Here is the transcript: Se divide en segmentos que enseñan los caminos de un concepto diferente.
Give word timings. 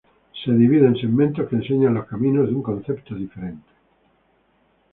Se 0.43 0.51
divide 0.51 0.87
en 0.87 0.95
segmentos 0.95 1.47
que 1.47 1.57
enseñan 1.57 1.93
los 1.93 2.07
caminos 2.07 2.47
de 2.49 2.55
un 2.55 2.63
concepto 2.63 3.13
diferente. 3.13 3.69